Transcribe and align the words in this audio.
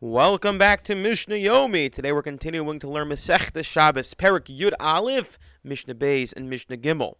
Welcome 0.00 0.58
back 0.58 0.84
to 0.84 0.94
Mishnah 0.94 1.34
Yomi. 1.34 1.92
Today 1.92 2.12
we're 2.12 2.22
continuing 2.22 2.78
to 2.78 2.88
learn 2.88 3.08
Masechta 3.08 3.64
Shabbos, 3.64 4.14
Perek 4.14 4.44
Yud 4.44 4.72
Aleph, 4.78 5.40
Mishnah 5.64 5.96
Beis, 5.96 6.32
and 6.32 6.48
Mishnah 6.48 6.76
Gimel. 6.76 7.16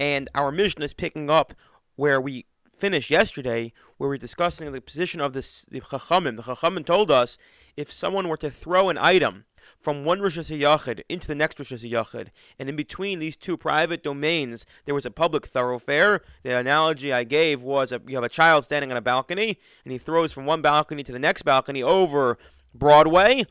And 0.00 0.28
our 0.34 0.50
Mishnah 0.50 0.86
is 0.86 0.92
picking 0.92 1.30
up 1.30 1.54
where 1.94 2.20
we 2.20 2.44
finished 2.68 3.10
yesterday, 3.10 3.72
where 3.96 4.10
we're 4.10 4.18
discussing 4.18 4.72
the 4.72 4.80
position 4.80 5.20
of 5.20 5.34
the, 5.34 5.48
the 5.70 5.80
Chachamim. 5.80 6.34
The 6.34 6.42
Chachamim 6.42 6.84
told 6.84 7.12
us 7.12 7.38
if 7.76 7.92
someone 7.92 8.28
were 8.28 8.36
to 8.38 8.50
throw 8.50 8.88
an 8.88 8.98
item 8.98 9.44
from 9.78 10.04
one 10.04 10.20
Rosh 10.20 10.36
into 10.36 11.28
the 11.28 11.34
next 11.34 11.58
Rosh 11.58 11.84
and 11.84 12.68
in 12.68 12.76
between 12.76 13.18
these 13.18 13.36
two 13.36 13.56
private 13.56 14.02
domains, 14.02 14.66
there 14.84 14.94
was 14.94 15.06
a 15.06 15.10
public 15.10 15.46
thoroughfare. 15.46 16.22
The 16.42 16.56
analogy 16.56 17.12
I 17.12 17.24
gave 17.24 17.62
was 17.62 17.92
a, 17.92 18.00
you 18.06 18.16
have 18.16 18.24
a 18.24 18.28
child 18.28 18.64
standing 18.64 18.90
on 18.90 18.96
a 18.96 19.02
balcony, 19.02 19.58
and 19.84 19.92
he 19.92 19.98
throws 19.98 20.32
from 20.32 20.46
one 20.46 20.62
balcony 20.62 21.02
to 21.02 21.12
the 21.12 21.18
next 21.18 21.42
balcony 21.42 21.82
over 21.82 22.38
Broadway. 22.74 23.46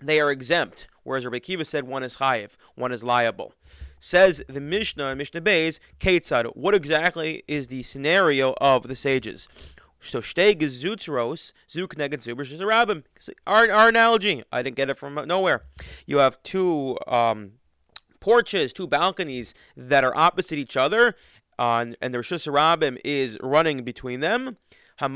They 0.00 0.20
are 0.20 0.30
exempt, 0.30 0.88
whereas 1.02 1.24
Rabbi 1.24 1.38
Akiva 1.38 1.64
said 1.64 1.86
one 1.86 2.02
is 2.02 2.16
chayiv, 2.16 2.50
one 2.74 2.92
is 2.92 3.02
liable. 3.02 3.54
Says 3.98 4.42
the 4.50 4.60
Mishnah, 4.60 5.16
Mishnah 5.16 5.40
Beis, 5.40 5.78
Ketzad, 5.98 6.54
what 6.54 6.74
exactly 6.74 7.42
is 7.48 7.68
the 7.68 7.82
scenario 7.84 8.54
of 8.60 8.82
the 8.82 8.96
sages? 8.96 9.48
So 10.04 10.20
shtei 10.20 10.54
gezutzros 10.54 11.52
zuk 11.68 11.96
neged 11.96 12.20
zuber 12.20 12.44
shizarabim. 12.44 13.04
Our 13.46 13.70
our 13.72 13.88
analogy, 13.88 14.44
I 14.52 14.62
didn't 14.62 14.76
get 14.76 14.90
it 14.90 14.98
from 14.98 15.14
nowhere. 15.26 15.64
You 16.06 16.18
have 16.18 16.42
two 16.42 16.98
um, 17.06 17.52
porches, 18.20 18.72
two 18.72 18.86
balconies 18.86 19.54
that 19.76 20.04
are 20.04 20.16
opposite 20.16 20.58
each 20.58 20.76
other, 20.76 21.16
on 21.58 21.96
and 22.00 22.12
the 22.12 22.18
Rosh 22.18 22.46
is 23.04 23.38
running 23.42 23.82
between 23.82 24.20
them. 24.20 24.58
So 25.00 25.08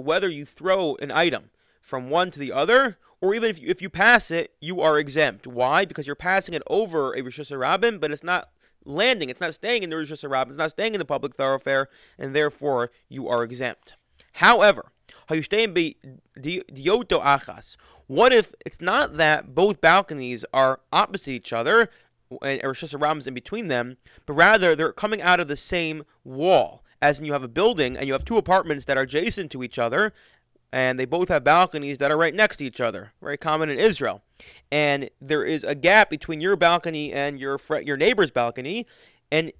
whether 0.00 0.28
you 0.28 0.44
throw 0.44 0.96
an 0.96 1.10
item 1.10 1.50
from 1.80 2.10
one 2.10 2.30
to 2.30 2.38
the 2.38 2.52
other, 2.52 2.98
or 3.20 3.34
even 3.34 3.50
if 3.50 3.58
you, 3.58 3.68
if 3.68 3.80
you 3.80 3.88
pass 3.88 4.30
it, 4.30 4.52
you 4.60 4.80
are 4.80 4.98
exempt. 4.98 5.46
Why? 5.46 5.84
Because 5.84 6.06
you're 6.06 6.16
passing 6.16 6.54
it 6.54 6.62
over 6.66 7.14
a 7.14 7.22
reshus 7.22 7.50
harabim, 7.50 8.00
but 8.00 8.10
it's 8.10 8.24
not 8.24 8.50
landing. 8.84 9.28
It's 9.28 9.40
not 9.40 9.54
staying 9.54 9.82
in 9.82 9.90
the 9.90 9.96
reshus 9.96 10.26
harabim. 10.28 10.48
It's 10.48 10.58
not 10.58 10.70
staying 10.70 10.94
in 10.94 10.98
the 10.98 11.04
public 11.04 11.34
thoroughfare, 11.34 11.88
and 12.18 12.34
therefore 12.34 12.90
you 13.08 13.28
are 13.28 13.42
exempt. 13.42 13.94
However, 14.34 14.92
how 15.26 15.34
you 15.34 15.42
stay 15.42 15.64
in 15.64 15.74
bi 15.74 15.94
deoto 16.38 17.22
achas, 17.22 17.76
what 18.06 18.32
if 18.32 18.52
it's 18.64 18.80
not 18.80 19.14
that 19.14 19.54
both 19.54 19.80
balconies 19.80 20.44
are 20.52 20.80
opposite 20.92 21.30
each 21.30 21.52
other 21.52 21.88
and 22.42 22.60
reshus 22.62 22.96
harabim 22.96 23.18
is 23.18 23.26
in 23.26 23.34
between 23.34 23.68
them, 23.68 23.96
but 24.26 24.34
rather 24.34 24.74
they're 24.74 24.92
coming 24.92 25.22
out 25.22 25.40
of 25.40 25.48
the 25.48 25.56
same 25.56 26.04
wall? 26.24 26.82
As 27.00 27.18
in, 27.18 27.26
you 27.26 27.32
have 27.32 27.42
a 27.42 27.48
building 27.48 27.96
and 27.96 28.06
you 28.06 28.12
have 28.12 28.24
two 28.24 28.38
apartments 28.38 28.84
that 28.84 28.96
are 28.96 29.02
adjacent 29.02 29.50
to 29.50 29.64
each 29.64 29.76
other, 29.76 30.12
and 30.72 30.98
they 30.98 31.04
both 31.04 31.28
have 31.28 31.44
balconies 31.44 31.98
that 31.98 32.10
are 32.10 32.16
right 32.16 32.34
next 32.34 32.56
to 32.58 32.64
each 32.64 32.80
other, 32.80 33.12
very 33.20 33.36
common 33.36 33.68
in 33.68 33.78
Israel. 33.78 34.22
And 34.70 35.10
there 35.20 35.44
is 35.44 35.64
a 35.64 35.74
gap 35.74 36.08
between 36.10 36.40
your 36.40 36.56
balcony 36.56 37.12
and 37.12 37.38
your 37.38 37.58
fr- 37.58 37.80
your 37.80 37.96
neighbor's 37.96 38.30
balcony, 38.30 38.86
and 39.30 39.52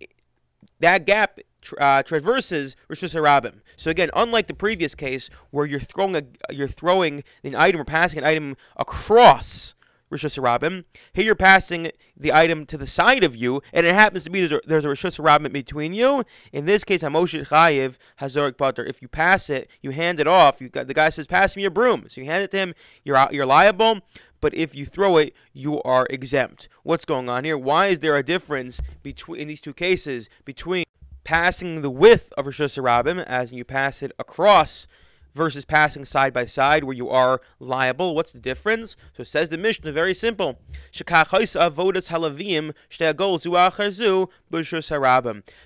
that 0.80 1.06
gap 1.06 1.38
uh, 1.78 2.02
traverses 2.02 2.76
reshus 2.90 3.14
harabim. 3.14 3.60
So 3.76 3.90
again, 3.90 4.10
unlike 4.14 4.46
the 4.46 4.54
previous 4.54 4.94
case 4.94 5.30
where 5.50 5.66
you're 5.66 5.80
throwing 5.80 6.16
a 6.16 6.22
you're 6.52 6.66
throwing 6.68 7.22
an 7.44 7.54
item 7.54 7.80
or 7.80 7.84
passing 7.84 8.18
an 8.18 8.24
item 8.24 8.56
across 8.76 9.74
reshus 10.12 10.38
harabim. 10.38 10.84
Here 11.12 11.24
you're 11.24 11.34
passing 11.34 11.90
the 12.16 12.32
item 12.32 12.66
to 12.66 12.78
the 12.78 12.86
side 12.86 13.24
of 13.24 13.34
you, 13.34 13.62
and 13.72 13.86
it 13.86 13.94
happens 13.94 14.24
to 14.24 14.30
be 14.30 14.46
there's 14.46 14.52
a, 14.52 14.60
there's 14.66 14.86
Rosh 14.86 15.50
between 15.50 15.92
you. 15.92 16.24
In 16.52 16.66
this 16.66 16.84
case, 16.84 17.02
Hamoshet 17.02 17.48
Chayiv 17.48 17.96
Hazorik 18.20 18.52
patur. 18.52 18.86
If 18.86 19.02
you 19.02 19.08
pass 19.08 19.50
it, 19.50 19.68
you 19.80 19.90
hand 19.90 20.20
it 20.20 20.28
off. 20.28 20.60
You 20.60 20.68
got, 20.68 20.86
the 20.86 20.94
guy 20.94 21.08
says, 21.08 21.26
"Pass 21.26 21.56
me 21.56 21.62
your 21.62 21.70
broom." 21.70 22.06
So 22.08 22.20
you 22.20 22.26
hand 22.26 22.44
it 22.44 22.50
to 22.52 22.58
him. 22.58 22.74
You're 23.04 23.16
out, 23.16 23.32
you're 23.32 23.46
liable. 23.46 24.00
But 24.40 24.54
if 24.54 24.74
you 24.74 24.84
throw 24.84 25.18
it, 25.18 25.34
you 25.52 25.80
are 25.82 26.06
exempt. 26.10 26.68
What's 26.82 27.04
going 27.04 27.28
on 27.28 27.44
here? 27.44 27.56
Why 27.56 27.86
is 27.86 28.00
there 28.00 28.16
a 28.16 28.24
difference 28.24 28.80
between 29.02 29.40
in 29.40 29.48
these 29.48 29.60
two 29.60 29.72
cases 29.72 30.28
between 30.44 30.84
passing 31.24 31.82
the 31.82 31.90
width 31.90 32.32
of 32.36 32.46
reshus 32.46 32.76
harabim 32.76 33.22
as 33.24 33.52
you 33.52 33.64
pass 33.64 34.02
it 34.02 34.10
across 34.18 34.88
versus 35.34 35.64
passing 35.64 36.04
side 36.04 36.32
by 36.32 36.44
side 36.44 36.84
where 36.84 36.96
you 36.96 37.08
are 37.08 37.40
liable. 37.58 38.14
What's 38.14 38.32
the 38.32 38.38
difference? 38.38 38.96
So 39.16 39.22
it 39.22 39.28
says 39.28 39.48
the 39.48 39.58
Mishnah, 39.58 39.92
very 39.92 40.14
simple. 40.14 40.58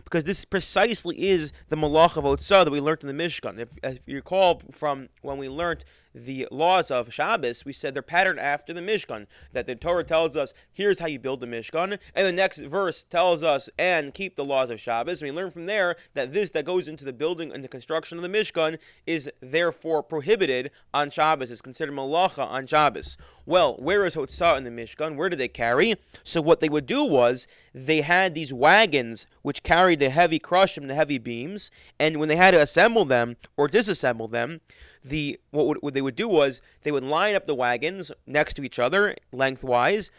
Because 0.04 0.24
this 0.24 0.44
precisely 0.44 1.28
is 1.28 1.52
the 1.68 1.76
malach 1.76 2.16
of 2.16 2.24
Otzah 2.24 2.64
that 2.64 2.70
we 2.70 2.80
learned 2.80 3.02
in 3.04 3.16
the 3.16 3.24
Mishkan. 3.24 3.58
If, 3.58 3.70
if 3.82 4.00
you 4.06 4.16
recall 4.16 4.60
from 4.72 5.08
when 5.22 5.38
we 5.38 5.48
learned 5.48 5.84
the 6.16 6.48
laws 6.50 6.90
of 6.90 7.12
Shabbos, 7.12 7.64
we 7.64 7.74
said 7.74 7.92
they're 7.92 8.02
patterned 8.02 8.40
after 8.40 8.72
the 8.72 8.80
Mishkan. 8.80 9.26
That 9.52 9.66
the 9.66 9.74
Torah 9.74 10.02
tells 10.02 10.36
us, 10.36 10.54
here's 10.72 10.98
how 10.98 11.06
you 11.06 11.18
build 11.18 11.40
the 11.40 11.46
Mishkan. 11.46 11.98
And 12.14 12.26
the 12.26 12.32
next 12.32 12.58
verse 12.60 13.04
tells 13.04 13.42
us, 13.42 13.68
and 13.78 14.14
keep 14.14 14.34
the 14.34 14.44
laws 14.44 14.70
of 14.70 14.80
Shabbos. 14.80 15.20
We 15.20 15.30
learn 15.30 15.50
from 15.50 15.66
there 15.66 15.96
that 16.14 16.32
this 16.32 16.50
that 16.50 16.64
goes 16.64 16.88
into 16.88 17.04
the 17.04 17.12
building 17.12 17.52
and 17.52 17.62
the 17.62 17.68
construction 17.68 18.16
of 18.16 18.22
the 18.22 18.28
Mishkan 18.30 18.78
is 19.06 19.30
therefore 19.40 20.02
prohibited 20.02 20.70
on 20.94 21.10
Shabbos. 21.10 21.50
It's 21.50 21.60
considered 21.60 21.94
malacha 21.94 22.46
on 22.46 22.66
Shabbos. 22.66 23.18
Well, 23.44 23.74
where 23.74 24.04
is 24.04 24.16
Hotzah 24.16 24.56
in 24.56 24.64
the 24.64 24.70
Mishkan? 24.70 25.16
Where 25.16 25.28
do 25.28 25.36
they 25.36 25.48
carry? 25.48 25.94
So 26.24 26.40
what 26.40 26.60
they 26.60 26.68
would 26.68 26.86
do 26.86 27.04
was 27.04 27.46
they 27.74 28.00
had 28.00 28.34
these 28.34 28.52
wagons 28.52 29.26
which 29.42 29.62
carried 29.62 30.00
the 30.00 30.10
heavy 30.10 30.38
crush 30.38 30.76
and 30.76 30.88
the 30.88 30.94
heavy 30.94 31.18
beams, 31.18 31.70
and 32.00 32.18
when 32.18 32.28
they 32.28 32.36
had 32.36 32.52
to 32.52 32.60
assemble 32.60 33.04
them 33.04 33.36
or 33.56 33.68
disassemble 33.68 34.30
them, 34.30 34.60
the 35.08 35.38
what, 35.50 35.66
would, 35.66 35.78
what 35.80 35.94
they 35.94 36.02
would 36.02 36.16
do 36.16 36.28
was 36.28 36.60
they 36.82 36.92
would 36.92 37.04
line 37.04 37.34
up 37.34 37.46
the 37.46 37.54
wagons 37.54 38.12
next 38.26 38.54
to 38.54 38.62
each 38.62 38.78
other 38.78 39.14
lengthwise, 39.32 40.10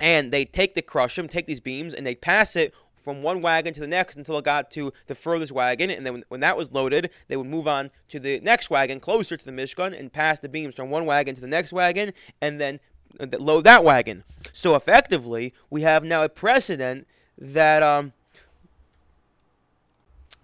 and 0.00 0.32
they 0.32 0.44
take 0.44 0.74
the 0.74 0.82
krashim, 0.82 1.28
take 1.28 1.46
these 1.46 1.60
beams, 1.60 1.94
and 1.94 2.06
they 2.06 2.14
pass 2.14 2.56
it 2.56 2.74
from 3.02 3.22
one 3.22 3.42
wagon 3.42 3.72
to 3.74 3.80
the 3.80 3.86
next 3.86 4.16
until 4.16 4.38
it 4.38 4.44
got 4.44 4.70
to 4.72 4.92
the 5.06 5.14
furthest 5.14 5.52
wagon. 5.52 5.90
And 5.90 6.04
then 6.04 6.12
when, 6.12 6.24
when, 6.28 6.40
that 6.40 6.56
was 6.56 6.70
loaded, 6.70 7.10
they 7.28 7.36
would 7.36 7.46
move 7.46 7.66
on 7.66 7.90
to 8.08 8.20
the 8.20 8.40
next 8.40 8.70
wagon 8.70 9.00
closer 9.00 9.36
to 9.36 9.44
the 9.44 9.52
Mishkan 9.52 9.98
and 9.98 10.12
pass 10.12 10.40
the 10.40 10.48
beams 10.48 10.74
from 10.74 10.90
one 10.90 11.06
wagon 11.06 11.34
to 11.34 11.40
the 11.40 11.46
next 11.46 11.72
wagon 11.72 12.12
and 12.40 12.60
then 12.60 12.78
uh, 13.18 13.26
load 13.38 13.64
that 13.64 13.84
wagon. 13.84 14.24
So 14.52 14.74
effectively, 14.74 15.54
we 15.70 15.82
have 15.82 16.04
now 16.04 16.22
a 16.22 16.28
precedent 16.28 17.06
that 17.38 17.82
um, 17.82 18.12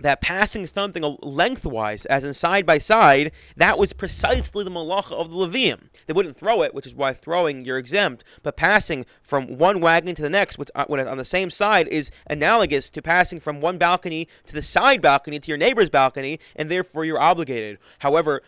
that 0.00 0.20
passing 0.20 0.66
something 0.66 1.16
lengthwise, 1.22 2.04
as 2.06 2.24
in 2.24 2.34
side 2.34 2.66
by 2.66 2.78
side, 2.78 3.32
that 3.56 3.78
was 3.78 3.92
precisely 3.92 4.64
the 4.64 4.70
malacha 4.70 5.12
of 5.12 5.30
the 5.30 5.36
Leviim. 5.36 5.88
They 6.06 6.12
wouldn't 6.12 6.36
throw 6.36 6.62
it, 6.62 6.74
which 6.74 6.86
is 6.86 6.94
why 6.94 7.12
throwing 7.12 7.64
you're 7.64 7.78
exempt, 7.78 8.24
but 8.42 8.56
passing 8.56 9.06
from 9.22 9.58
one 9.58 9.80
wagon 9.80 10.14
to 10.14 10.22
the 10.22 10.30
next, 10.30 10.58
which 10.58 10.70
uh, 10.74 10.84
on 10.88 11.18
the 11.18 11.24
same 11.24 11.50
side, 11.50 11.88
is 11.88 12.10
analogous 12.28 12.90
to 12.90 13.02
passing 13.02 13.40
from 13.40 13.60
one 13.60 13.78
balcony 13.78 14.28
to 14.46 14.54
the 14.54 14.62
side 14.62 15.00
balcony 15.00 15.38
to 15.38 15.48
your 15.48 15.58
neighbor's 15.58 15.90
balcony, 15.90 16.38
and 16.54 16.70
therefore 16.70 17.04
you're 17.04 17.18
obligated. 17.18 17.78
However, 17.98 18.42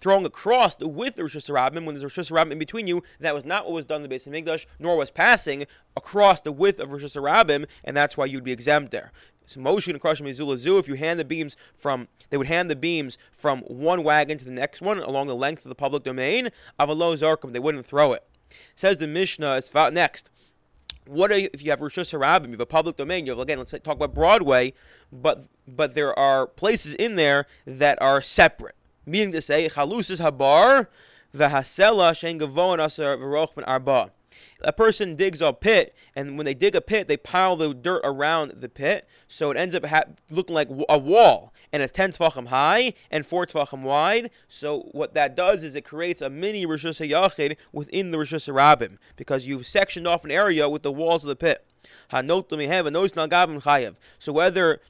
throwing 0.00 0.24
across 0.24 0.76
the 0.76 0.88
width 0.88 1.18
of 1.18 1.26
reshus 1.26 1.50
harabim, 1.50 1.84
when 1.84 1.96
there's 1.96 2.12
reshus 2.12 2.30
harabim 2.30 2.52
in 2.52 2.58
between 2.58 2.86
you, 2.86 3.02
that 3.20 3.34
was 3.34 3.44
not 3.44 3.64
what 3.64 3.74
was 3.74 3.84
done 3.84 4.02
in 4.02 4.08
the 4.08 4.14
Beis 4.14 4.28
HaMikdash, 4.28 4.66
nor 4.78 4.96
was 4.96 5.10
passing 5.10 5.66
across 5.96 6.42
the 6.42 6.52
width 6.52 6.80
of 6.80 6.90
reshus 6.90 7.16
harabim, 7.16 7.66
and 7.84 7.96
that's 7.96 8.16
why 8.16 8.24
you'd 8.24 8.44
be 8.44 8.52
exempt 8.52 8.90
there. 8.90 9.12
So 9.46 9.60
Moshe 9.60 9.88
and 9.88 10.00
Krashim 10.00 10.26
Zulazu, 10.28 10.80
if 10.80 10.88
you 10.88 10.94
hand 10.94 11.20
the 11.20 11.24
beams 11.24 11.56
from, 11.76 12.08
they 12.30 12.36
would 12.36 12.46
hand 12.46 12.70
the 12.70 12.76
beams 12.76 13.18
from 13.30 13.60
one 13.60 14.02
wagon 14.02 14.38
to 14.38 14.44
the 14.44 14.50
next 14.50 14.80
one 14.80 14.98
along 14.98 15.26
the 15.26 15.34
length 15.34 15.64
of 15.64 15.68
the 15.68 15.74
public 15.74 16.02
domain. 16.02 16.48
Avalo 16.80 17.14
Zarkum, 17.14 17.52
they 17.52 17.58
wouldn't 17.58 17.84
throw 17.84 18.14
it. 18.14 18.24
Says 18.74 18.98
the 18.98 19.06
Mishnah, 19.06 19.56
it's 19.56 19.74
next. 19.92 20.30
What 21.06 21.30
if 21.32 21.62
you 21.62 21.70
have 21.70 21.80
reshus 21.80 22.18
harabim, 22.18 22.46
you 22.46 22.52
have 22.52 22.60
a 22.60 22.66
public 22.66 22.96
domain, 22.96 23.26
you 23.26 23.32
have, 23.32 23.38
again, 23.38 23.58
let's 23.58 23.72
talk 23.72 23.96
about 23.96 24.14
Broadway, 24.14 24.72
but 25.12 25.44
but 25.68 25.94
there 25.94 26.18
are 26.18 26.46
places 26.46 26.94
in 26.94 27.16
there 27.16 27.46
that 27.66 28.00
are 28.00 28.22
separate. 28.22 28.74
Meaning 29.06 29.32
to 29.32 29.42
say, 29.42 29.68
Chalus 29.68 30.10
is 30.10 30.20
Habar, 30.20 30.88
Vahasela, 31.34 32.12
Shengavon 32.12 32.84
Asar, 32.84 33.16
Verochman 33.16 33.64
Arba 33.66 34.10
a 34.62 34.72
person 34.72 35.16
digs 35.16 35.40
a 35.42 35.52
pit, 35.52 35.94
and 36.16 36.36
when 36.36 36.44
they 36.44 36.54
dig 36.54 36.74
a 36.74 36.80
pit, 36.80 37.08
they 37.08 37.16
pile 37.16 37.56
the 37.56 37.74
dirt 37.74 38.00
around 38.04 38.52
the 38.56 38.68
pit, 38.68 39.08
so 39.28 39.50
it 39.50 39.56
ends 39.56 39.74
up 39.74 39.84
ha- 39.84 40.04
looking 40.30 40.54
like 40.54 40.68
a 40.88 40.98
wall, 40.98 41.52
and 41.72 41.82
it's 41.82 41.92
10 41.92 42.12
tefachim 42.12 42.48
high 42.48 42.94
and 43.10 43.26
4 43.26 43.46
tefachim 43.46 43.82
wide. 43.82 44.30
So 44.48 44.88
what 44.92 45.14
that 45.14 45.36
does 45.36 45.62
is 45.62 45.76
it 45.76 45.84
creates 45.84 46.22
a 46.22 46.30
mini 46.30 46.66
Rosh 46.66 46.84
Hashanah 46.86 47.56
within 47.72 48.10
the 48.10 48.18
reshus 48.18 48.52
harabim 48.52 48.98
because 49.16 49.46
you've 49.46 49.66
sectioned 49.66 50.06
off 50.06 50.24
an 50.24 50.30
area 50.30 50.68
with 50.68 50.82
the 50.82 50.92
walls 50.92 51.24
of 51.24 51.28
the 51.28 51.36
pit. 51.36 51.66
So 54.18 54.32
whether 54.32 54.80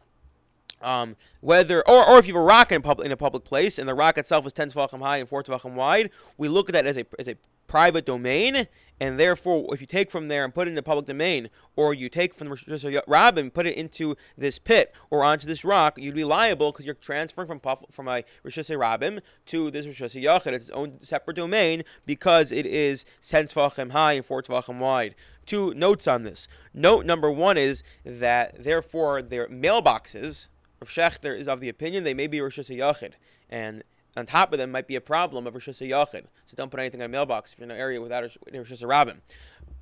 um, 0.83 1.17
whether 1.41 1.87
or, 1.89 2.07
or 2.07 2.19
if 2.19 2.27
you 2.27 2.35
have 2.35 2.43
a 2.43 2.45
rock 2.45 2.73
in, 2.73 2.83
public, 2.83 3.07
in 3.07 3.13
a 3.13 3.17
public 3.17 3.45
place 3.45 3.79
and 3.79 3.89
the 3.89 3.95
rock 3.95 4.19
itself 4.19 4.47
is 4.47 4.53
ten 4.53 4.71
tefachim 4.71 5.01
high 5.01 5.19
and 5.19 5.29
four 5.29 5.43
tefachim 5.43 5.75
wide, 5.75 6.11
we 6.39 6.49
look 6.49 6.69
at 6.69 6.73
that 6.75 6.87
as 6.87 6.97
a 6.97 7.07
as 7.19 7.29
a 7.29 7.37
private 7.67 8.07
domain, 8.07 8.69
and 9.01 9.19
therefore, 9.19 9.75
if 9.75 9.81
you 9.81 9.87
take 9.87 10.11
from 10.11 10.29
there 10.29 10.45
and 10.45 10.55
put 10.55 10.69
it 10.69 10.71
in 10.71 10.75
the 10.77 10.83
public 10.83 11.07
domain, 11.07 11.51
or 11.75 11.93
you 11.93 12.09
take 12.09 12.33
from 12.33 12.49
the 12.49 12.51
Rosh 12.51 13.37
and 13.37 13.53
put 13.53 13.67
it 13.67 13.77
into 13.77 14.15
this 14.39 14.59
pit 14.59 14.95
or 15.11 15.25
onto 15.25 15.47
this 15.47 15.65
rock, 15.65 15.99
you'd 15.99 16.15
be 16.15 16.25
liable 16.25 16.71
because 16.71 16.87
you're 16.87 16.95
transferring 16.95 17.49
from 17.49 17.61
from 17.91 18.07
a 18.07 18.23
reshus 18.45 18.71
harabim 18.71 19.21
to 19.47 19.71
this 19.73 19.87
reshus 19.87 20.23
yachid. 20.23 20.53
It's 20.53 20.69
its 20.69 20.71
own 20.71 21.01
separate 21.01 21.35
domain 21.35 21.83
because 22.07 22.53
it 22.53 22.67
is 22.67 23.05
10 23.27 23.47
tefachim 23.47 23.91
high 23.91 24.13
and 24.13 24.25
4 24.25 24.43
tefachim 24.43 24.79
wide. 24.79 25.17
Two 25.45 25.75
notes 25.75 26.07
on 26.07 26.23
this. 26.23 26.47
Note 26.73 27.05
number 27.05 27.31
one 27.31 27.57
is 27.59 27.83
that 28.05 28.63
therefore 28.63 29.21
their 29.21 29.49
mailboxes, 29.49 30.49
Rav 30.85 30.91
Schachter 30.91 31.35
is 31.37 31.49
of 31.49 31.61
the 31.61 31.71
opinion 31.71 32.05
they 32.05 32.13
may 32.13 32.27
be 32.27 32.39
reshus 32.39 32.75
yachid, 32.75 33.13
and 33.49 33.83
on 34.19 34.27
top 34.27 34.53
of 34.53 34.59
them 34.59 34.71
might 34.71 34.87
be 34.87 34.97
a 34.97 35.01
problem 35.01 35.47
of 35.47 35.55
reshus 35.55 35.81
yachid. 35.81 36.25
So 36.47 36.57
don't 36.57 36.71
put 36.71 36.79
anything 36.79 37.01
in 37.01 37.07
a 37.07 37.09
mailbox 37.09 37.53
if 37.53 37.59
you're 37.59 37.65
in 37.65 37.71
an 37.71 37.79
area 37.79 38.03
without 38.03 38.23
a 38.23 38.29
reshus 38.53 38.85
harabim. 38.85 39.21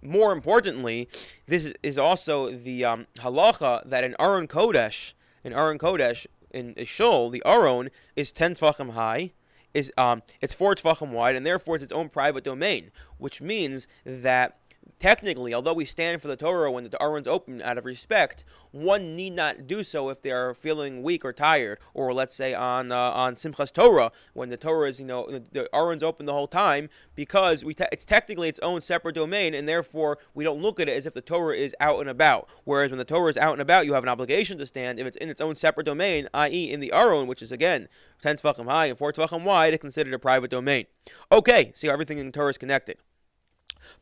More 0.01 0.33
importantly, 0.33 1.09
this 1.47 1.73
is 1.83 1.99
also 1.99 2.53
the 2.53 2.85
um, 2.85 3.07
halacha 3.17 3.89
that 3.89 4.05
in 4.05 4.15
Aron 4.21 4.47
Kodesh, 4.47 5.15
in 5.43 5.53
Aron 5.53 5.79
Kodesh, 5.79 6.27
in 6.53 6.75
Shul, 6.85 7.31
the 7.31 7.43
Aron 7.45 7.89
is 8.15 8.31
10 8.31 8.55
tefachim 8.55 8.93
high, 8.93 9.33
is 9.75 9.91
um, 9.99 10.23
it's 10.41 10.55
four 10.55 10.77
tefachim 10.77 11.11
wide, 11.11 11.35
and 11.35 11.45
therefore 11.45 11.77
it's 11.77 11.85
its 11.85 11.93
own 11.93 12.11
private 12.11 12.45
domain, 12.45 12.93
which 13.19 13.41
means 13.41 13.89
that 14.05 14.57
technically, 15.03 15.53
although 15.53 15.73
we 15.73 15.85
stand 15.85 16.23
for 16.23 16.29
the 16.29 16.37
Torah 16.37 16.71
when 16.71 16.89
the 16.89 17.03
Aron's 17.03 17.27
open 17.27 17.61
out 17.61 17.77
of 17.77 17.85
respect, 17.85 18.45
one 18.71 19.17
need 19.17 19.33
not 19.33 19.67
do 19.67 19.83
so 19.83 20.11
if 20.11 20.23
they 20.23 20.31
are 20.31 20.55
feeling 20.55 21.03
weak 21.03 21.25
or 21.25 21.33
tired, 21.33 21.81
or 21.93 22.15
let's 22.15 22.35
say 22.35 22.55
on 22.55 22.93
uh, 22.93 22.97
on 23.11 23.35
Simchas 23.35 23.73
Torah 23.73 24.13
when 24.33 24.49
the 24.49 24.57
Torah 24.57 24.89
is 24.89 25.01
you 25.01 25.07
know 25.07 25.29
the, 25.29 25.69
Aron's 25.75 26.05
open 26.05 26.27
the 26.27 26.33
whole 26.33 26.47
time 26.47 26.89
because 27.17 27.65
we 27.65 27.75
te- 27.75 27.85
it's 27.91 28.05
technically 28.05 28.49
its 28.49 28.61
own 28.61 28.81
separate 28.81 29.17
domain, 29.17 29.55
and 29.55 29.69
therefore 29.69 30.19
we 30.35 30.45
don't 30.45 30.63
look 30.63 30.79
at 30.79 30.89
it 30.89 30.97
as 30.97 31.05
if 31.05 31.15
the 31.15 31.21
Torah 31.21 31.57
is 31.57 31.75
out 31.81 31.99
and 31.99 32.09
about. 32.09 32.49
Whereas 32.63 32.91
when 32.91 32.99
the 32.99 33.05
Torah 33.05 33.31
is 33.31 33.37
out 33.37 33.53
and 33.53 33.61
about, 33.61 33.87
you 33.87 33.95
have 33.95 34.05
an 34.05 34.09
obligation 34.09 34.57
to 34.59 34.67
stand 34.67 35.01
if 35.01 35.07
it's 35.07 35.17
in 35.17 35.29
its 35.29 35.41
own 35.41 35.57
separate 35.57 35.85
domain, 35.85 36.29
i.e., 36.33 36.71
in 36.71 36.79
the 36.79 36.93
Aron, 36.93 37.27
which 37.27 37.43
is 37.43 37.51
again 37.51 37.89
10 38.23 38.37
tefachim 38.37 38.67
high 38.67 38.87
and 38.87 38.99
4 38.99 39.13
tefachim 39.13 39.43
wide, 39.43 39.75
it's 39.75 39.81
considered 39.81 40.15
a 40.15 40.19
private 40.19 40.51
domain. 40.51 40.87
Okay, 41.33 41.73
see 41.75 41.89
everything 41.89 42.19
in 42.19 42.31
Torah 42.31 42.51
is 42.51 42.59
connected. 42.59 42.99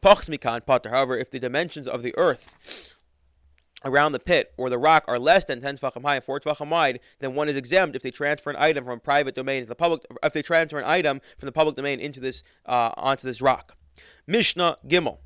Pachs 0.03 0.29
mikan 0.29 0.65
patur. 0.65 0.91
However, 0.91 1.17
if 1.17 1.31
the 1.31 1.39
dimensions 1.39 1.89
of 1.89 2.03
the 2.03 2.15
earth 2.17 2.97
around 3.85 4.13
the 4.13 4.19
pit 4.19 4.53
or 4.57 4.69
the 4.69 4.79
rock 4.79 5.05
are 5.09 5.19
less 5.19 5.45
than 5.47 5.61
10 5.61 5.79
tefachim 5.79 6.03
high 6.03 6.17
and 6.17 6.25
4 6.25 6.41
tefachim 6.41 6.69
wide, 6.69 7.01
then 7.19 7.35
one 7.35 7.49
is 7.49 7.57
exempt 7.57 7.97
if 7.97 8.03
they 8.03 8.11
transfer 8.11 8.51
an 8.51 8.57
item 8.59 8.85
from 8.85 9.01
private 9.01 9.35
domain 9.35 9.63
to 9.63 9.69
the 9.69 9.75
public. 9.75 10.03
If 10.23 10.33
they 10.33 10.43
transfer 10.43 10.79
an 10.79 10.85
item 10.87 11.21
from 11.39 11.47
the 11.47 11.53
public 11.53 11.77
domain 11.77 12.01
into 12.01 12.21
this 12.21 12.43
uh, 12.67 12.93
onto 12.97 13.27
this 13.27 13.41
rock. 13.41 13.77
Mishnah 14.27 14.77
Gimel. 14.87 15.19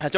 So 0.00 0.10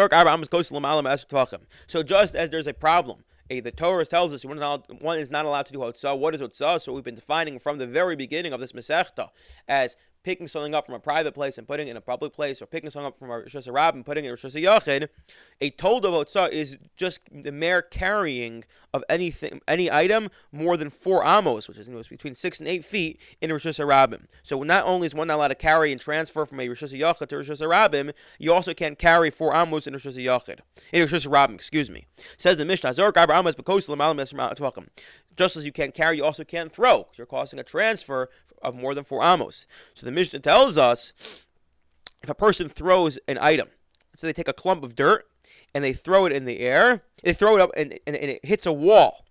just 2.03 2.35
as 2.35 2.51
there's 2.51 2.67
a 2.67 2.75
problem 2.75 3.25
the 3.59 3.73
Torah 3.73 4.07
tells 4.07 4.33
us 4.33 4.45
one 4.45 4.59
is, 4.59 4.61
not, 4.61 5.03
one 5.03 5.19
is 5.19 5.29
not 5.29 5.45
allowed 5.45 5.67
to 5.67 5.73
do 5.73 5.81
hotzah. 5.81 6.17
What 6.17 6.37
is 6.37 6.41
hotzah? 6.41 6.81
So 6.81 6.93
we've 6.93 7.03
been 7.03 7.17
defining 7.17 7.59
from 7.59 7.79
the 7.79 7.87
very 7.87 8.15
beginning 8.15 8.53
of 8.53 8.61
this 8.61 8.71
Masechta 8.71 9.31
as 9.67 9.97
picking 10.23 10.49
something 10.49 10.75
up 10.75 10.87
from 10.87 10.95
a 10.95 11.01
private 11.01 11.33
place 11.33 11.59
and 11.59 11.67
putting 11.67 11.89
it 11.89 11.93
in 11.93 11.97
a 11.97 12.01
public 12.01 12.33
place, 12.33 12.61
or 12.61 12.67
picking 12.67 12.91
something 12.91 13.07
up 13.07 13.19
from 13.19 13.31
a 13.31 13.41
reshus 13.41 13.69
harabim 13.69 13.95
and 13.95 14.07
putting 14.07 14.25
it 14.25 14.29
in 14.29 14.35
reshus 14.35 14.61
yachid, 14.61 15.09
a 15.61 15.71
told 15.71 16.05
of 16.05 16.27
is 16.53 16.77
just 16.97 17.21
the 17.33 17.53
mere 17.53 17.83
carrying 17.83 18.65
of 18.93 19.05
anything, 19.09 19.61
any 19.69 19.91
item 19.91 20.29
more 20.53 20.77
than 20.77 20.91
four 20.91 21.25
amos, 21.25 21.69
which 21.69 21.79
is 21.79 21.87
you 21.87 21.95
know, 21.95 22.03
between 22.09 22.35
six 22.35 22.59
and 22.59 22.69
eight 22.69 22.85
feet 22.85 23.21
in 23.41 23.51
a 23.51 23.55
reshus 23.55 23.79
harabim. 23.79 24.25
So 24.43 24.63
not 24.63 24.85
only 24.85 25.07
is 25.07 25.15
one 25.15 25.29
not 25.29 25.37
allowed 25.37 25.49
to 25.49 25.55
carry 25.55 25.93
and 25.93 26.01
transfer 26.01 26.45
from 26.45 26.61
a 26.61 26.69
Rosh 26.69 26.83
Hashanah 26.83 27.29
to 27.29 27.37
Rosh 27.37 27.51
Hashanah, 27.51 28.13
you 28.39 28.53
also 28.53 28.75
can't 28.75 28.99
carry 28.99 29.31
four 29.31 29.55
amos 29.55 29.87
in 29.87 29.95
reshus 29.95 30.15
yachid, 30.15 30.59
in 30.93 31.07
reshus 31.07 31.27
harabim, 31.27 31.55
excuse 31.55 31.91
me. 31.91 32.07
Says 32.37 32.57
the 32.57 32.65
Mishnah, 32.65 32.91
just 35.37 35.57
as 35.57 35.65
you 35.65 35.73
can't 35.73 35.95
carry, 35.95 36.17
you 36.17 36.25
also 36.25 36.45
can't 36.45 36.73
throw, 36.73 36.99
because 36.99 37.19
you're 37.19 37.27
causing 37.27 37.59
a 37.59 37.65
transfer 37.65 38.29
of 38.63 38.75
more 38.75 38.95
than 38.95 39.05
four 39.05 39.23
amos. 39.23 39.67
So 39.95 40.07
the 40.07 40.13
Mishnah 40.13 40.41
tells 40.41 40.77
us 40.77 41.13
if 42.23 42.29
a 42.29 42.35
person 42.35 42.69
throws 42.69 43.19
an 43.27 43.39
item, 43.41 43.69
so 44.15 44.27
they 44.27 44.33
take 44.33 44.49
a 44.49 44.53
clump 44.53 44.85
of 44.85 44.95
dirt 44.95 45.27
and 45.75 45.83
they 45.85 45.93
throw 45.93 46.27
it 46.27 46.33
in 46.33 46.45
the 46.45 46.61
air, 46.61 47.03
they 47.23 47.33
throw 47.33 47.57
it 47.57 47.61
up 47.61 47.71
and, 47.77 47.99
and, 48.07 48.17
and 48.17 48.31
it 48.31 48.45
hits 48.45 48.67
a 48.67 48.73
wall, 48.73 49.25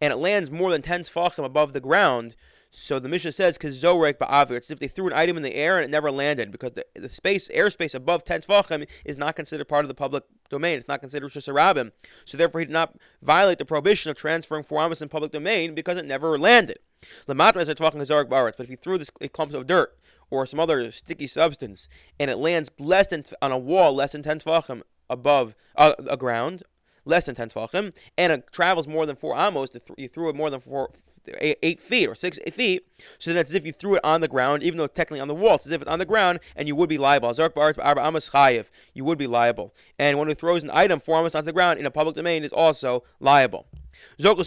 and 0.00 0.12
it 0.12 0.16
lands 0.16 0.50
more 0.50 0.70
than 0.70 0.82
10 0.82 1.02
tefachim 1.02 1.44
above 1.44 1.72
the 1.72 1.80
ground, 1.80 2.34
so 2.74 2.98
the 2.98 3.08
Mishnah 3.08 3.32
says, 3.32 3.56
"Kazorek 3.56 4.14
ba'avir." 4.14 4.56
It's 4.56 4.70
if 4.70 4.80
they 4.80 4.88
threw 4.88 5.06
an 5.06 5.12
item 5.12 5.36
in 5.36 5.44
the 5.44 5.54
air 5.54 5.76
and 5.76 5.84
it 5.84 5.90
never 5.90 6.10
landed, 6.10 6.50
because 6.50 6.72
the, 6.72 6.84
the 6.94 7.08
space, 7.08 7.48
airspace 7.48 7.94
above 7.94 8.24
ten 8.24 8.42
is 9.04 9.16
not 9.16 9.36
considered 9.36 9.68
part 9.68 9.84
of 9.84 9.88
the 9.88 9.94
public 9.94 10.24
domain. 10.50 10.78
It's 10.78 10.88
not 10.88 11.00
considered 11.00 11.30
reshus 11.30 11.52
harabim. 11.52 11.92
So 12.24 12.36
therefore, 12.36 12.60
he 12.60 12.66
did 12.66 12.72
not 12.72 12.96
violate 13.22 13.58
the 13.58 13.64
prohibition 13.64 14.10
of 14.10 14.16
transferring 14.16 14.64
four 14.64 14.82
in 14.92 15.08
public 15.08 15.30
domain 15.30 15.74
because 15.74 15.96
it 15.96 16.04
never 16.04 16.36
landed. 16.36 16.78
Lamatra 17.28 17.58
is 17.58 17.68
a 17.68 17.74
tefachim 17.74 18.54
But 18.56 18.60
if 18.64 18.68
he 18.68 18.76
threw 18.76 18.98
this 18.98 19.10
clumps 19.32 19.54
of 19.54 19.66
dirt 19.66 19.96
or 20.30 20.44
some 20.44 20.58
other 20.58 20.90
sticky 20.90 21.28
substance 21.28 21.88
and 22.18 22.30
it 22.30 22.38
lands 22.38 22.70
less 22.78 23.06
than 23.06 23.24
on 23.40 23.52
a 23.52 23.58
wall 23.58 23.94
less 23.94 24.12
than 24.12 24.22
ten 24.22 24.40
above 25.08 25.54
uh, 25.76 25.92
a 26.10 26.16
ground, 26.16 26.64
less 27.04 27.26
than 27.26 27.34
ten 27.34 27.48
tefachim, 27.48 27.92
and 28.16 28.32
it 28.32 28.52
travels 28.52 28.86
more 28.86 29.06
than 29.06 29.16
four 29.16 29.36
amos, 29.36 29.70
you 29.96 30.08
threw 30.08 30.28
it 30.28 30.36
more 30.36 30.50
than 30.50 30.60
four 30.60 30.90
eight, 31.38 31.80
feet 31.80 32.08
or 32.08 32.14
six 32.14 32.38
eight 32.44 32.54
feet. 32.54 32.86
So 33.18 33.30
then 33.30 33.38
it's 33.38 33.50
as 33.50 33.54
if 33.54 33.66
you 33.66 33.72
threw 33.72 33.96
it 33.96 34.04
on 34.04 34.20
the 34.20 34.28
ground, 34.28 34.62
even 34.62 34.78
though 34.78 34.86
technically 34.86 35.20
on 35.20 35.28
the 35.28 35.34
wall. 35.34 35.54
It's 35.56 35.66
as 35.66 35.72
if 35.72 35.82
it's 35.82 35.90
on 35.90 35.98
the 35.98 36.06
ground, 36.06 36.40
and 36.56 36.68
you 36.68 36.76
would 36.76 36.88
be 36.88 36.98
liable. 36.98 37.32
You 38.94 39.04
would 39.04 39.18
be 39.18 39.26
liable. 39.26 39.74
And 39.98 40.18
one 40.18 40.28
who 40.28 40.34
throws 40.34 40.62
an 40.62 40.70
item 40.72 41.00
four 41.00 41.18
amos 41.18 41.34
onto 41.34 41.46
the 41.46 41.52
ground 41.52 41.80
in 41.80 41.86
a 41.86 41.90
public 41.90 42.16
domain 42.16 42.44
is 42.44 42.52
also 42.52 43.04
liable. 43.20 43.66
What 44.18 44.38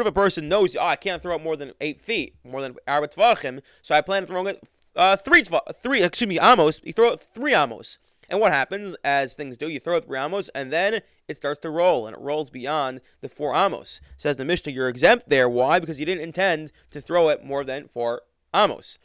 if 0.00 0.06
a 0.06 0.12
person 0.12 0.48
knows, 0.48 0.76
oh, 0.76 0.86
I 0.86 0.96
can't 0.96 1.22
throw 1.22 1.36
it 1.36 1.42
more 1.42 1.56
than 1.56 1.72
eight 1.80 2.00
feet, 2.00 2.34
more 2.44 2.60
than 2.60 2.74
arba 2.88 3.08
tefachim, 3.08 3.60
so 3.82 3.94
I 3.94 4.00
plan 4.00 4.22
on 4.22 4.26
throwing 4.26 4.48
it 4.48 4.58
uh, 4.96 5.16
three, 5.16 5.44
three, 5.82 6.02
excuse 6.02 6.28
me, 6.28 6.40
amos. 6.40 6.80
You 6.84 6.92
throw 6.92 7.12
it 7.12 7.20
three 7.20 7.54
amos. 7.54 7.98
And 8.28 8.40
what 8.40 8.52
happens, 8.52 8.94
as 9.04 9.34
things 9.34 9.58
do, 9.58 9.68
you 9.68 9.80
throw 9.80 10.00
three 10.00 10.18
amos, 10.18 10.48
and 10.54 10.72
then 10.72 11.00
it 11.28 11.36
starts 11.36 11.60
to 11.60 11.70
roll, 11.70 12.06
and 12.06 12.16
it 12.16 12.20
rolls 12.20 12.50
beyond 12.50 13.00
the 13.20 13.28
four 13.28 13.54
amos. 13.54 14.00
Says 14.16 14.36
the 14.36 14.44
Mishnah, 14.44 14.72
you're 14.72 14.88
exempt 14.88 15.28
there. 15.28 15.48
Why? 15.48 15.80
Because 15.80 16.00
you 16.00 16.06
didn't 16.06 16.24
intend 16.24 16.72
to 16.90 17.00
throw 17.00 17.28
it 17.28 17.44
more 17.44 17.64
than 17.64 17.88
four 17.88 18.22
amos. 18.54 18.98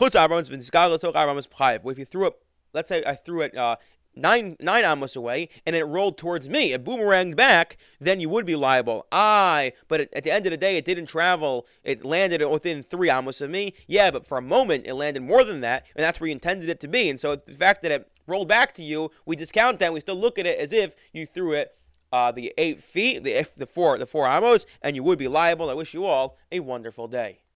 If 0.00 0.12
you 1.98 2.04
threw 2.04 2.26
it, 2.26 2.34
let's 2.72 2.88
say 2.88 3.02
I 3.06 3.14
threw 3.14 3.40
it 3.42 3.56
uh, 3.56 3.76
nine 4.14 4.56
nine 4.60 4.84
amos 4.84 5.16
away 5.16 5.48
and 5.66 5.74
it 5.76 5.84
rolled 5.84 6.18
towards 6.18 6.48
me, 6.48 6.72
it 6.72 6.84
boomeranged 6.84 7.36
back, 7.36 7.76
then 8.00 8.20
you 8.20 8.28
would 8.28 8.44
be 8.44 8.56
liable. 8.56 9.06
I, 9.12 9.72
but 9.88 10.00
at, 10.00 10.24
the 10.24 10.32
end 10.32 10.46
of 10.46 10.50
the 10.50 10.56
day, 10.56 10.76
it 10.76 10.84
didn't 10.84 11.06
travel. 11.06 11.66
It 11.84 12.04
landed 12.04 12.44
within 12.46 12.82
three 12.82 13.10
amos 13.10 13.40
of 13.40 13.50
me. 13.50 13.74
Yeah, 13.86 14.10
but 14.10 14.26
for 14.26 14.38
a 14.38 14.42
moment, 14.42 14.86
it 14.86 14.94
landed 14.94 15.22
more 15.22 15.44
than 15.44 15.60
that, 15.62 15.86
and 15.96 16.04
that's 16.04 16.20
where 16.20 16.28
you 16.28 16.32
intended 16.32 16.68
it 16.68 16.80
to 16.80 16.88
be. 16.88 17.08
And 17.08 17.18
so 17.18 17.36
the 17.36 17.54
fact 17.54 17.82
that 17.82 17.92
it 17.92 18.10
rolled 18.28 18.48
back 18.48 18.74
to 18.74 18.82
you, 18.82 19.10
we 19.26 19.34
discount 19.34 19.78
that. 19.80 19.92
We 19.92 20.00
still 20.00 20.16
look 20.16 20.38
at 20.38 20.46
it 20.46 20.58
as 20.58 20.72
if 20.72 20.94
you 21.12 21.26
threw 21.26 21.52
it 21.52 21.74
uh, 22.12 22.32
the 22.32 22.52
eight 22.58 22.82
feet, 22.82 23.24
the 23.24 23.46
the 23.56 23.66
four 23.66 23.98
the 23.98 24.06
four 24.06 24.26
amos, 24.26 24.66
and 24.82 24.94
you 24.94 25.02
would 25.02 25.18
be 25.18 25.28
liable. 25.28 25.70
I 25.70 25.74
wish 25.74 25.94
you 25.94 26.04
all 26.04 26.38
a 26.52 26.60
wonderful 26.60 27.08
day. 27.08 27.38